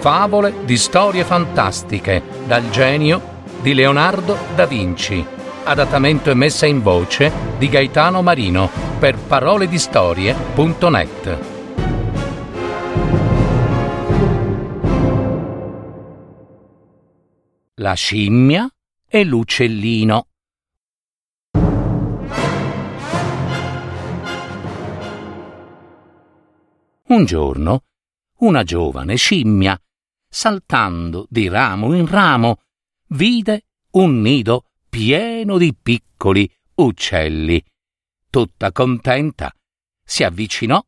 [0.00, 3.20] Favole di storie fantastiche dal genio
[3.60, 5.26] di Leonardo da Vinci.
[5.64, 11.38] Adattamento e messa in voce di Gaetano Marino per paroledistorie.net.
[17.74, 18.72] La scimmia
[19.06, 20.26] e l'uccellino.
[27.08, 27.82] Un giorno
[28.38, 29.76] una giovane scimmia,
[30.28, 32.60] saltando di ramo in ramo,
[33.08, 37.62] vide un nido pieno di piccoli uccelli.
[38.30, 39.52] Tutta contenta,
[40.04, 40.82] si avvicinò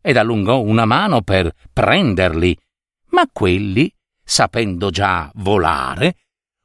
[0.00, 2.56] ed allungò una mano per prenderli,
[3.10, 6.16] ma quelli, sapendo già volare,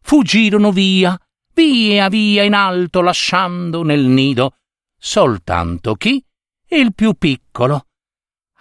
[0.01, 1.19] fuggirono via,
[1.53, 4.57] via, via in alto, lasciando nel nido
[4.97, 6.23] soltanto chi?
[6.67, 7.87] Il più piccolo.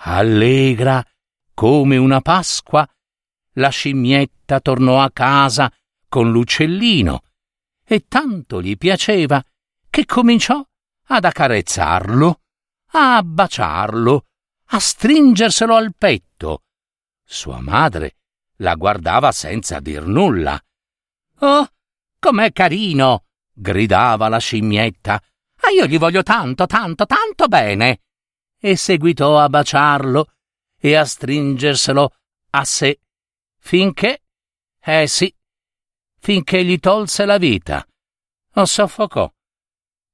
[0.03, 1.05] Allegra
[1.53, 2.89] come una Pasqua,
[3.55, 5.73] la scimmietta tornò a casa
[6.09, 7.23] con l'uccellino
[7.85, 9.43] e tanto gli piaceva
[9.89, 10.65] che cominciò
[11.07, 12.41] ad accarezzarlo,
[12.93, 14.27] a baciarlo,
[14.67, 16.63] a stringerselo al petto.
[17.25, 18.17] Sua madre
[18.57, 20.63] la guardava senza dir nulla.
[21.41, 21.69] Oh,
[22.19, 23.25] com'è carino!
[23.53, 25.21] gridava la scimmietta.
[25.63, 28.03] Ah, io gli voglio tanto, tanto, tanto bene!
[28.59, 30.33] E seguitò a baciarlo
[30.79, 32.15] e a stringerselo
[32.51, 33.01] a sé,
[33.61, 34.23] finché,
[34.83, 35.33] eh sì,
[36.19, 37.87] finché gli tolse la vita,
[38.55, 39.33] o soffocò.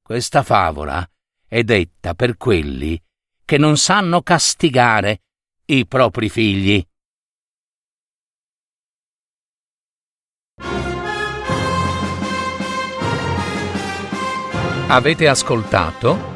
[0.03, 1.09] Questa favola
[1.47, 3.01] è detta per quelli
[3.45, 5.23] che non sanno castigare
[5.67, 6.85] i propri figli.
[14.89, 16.36] Avete ascoltato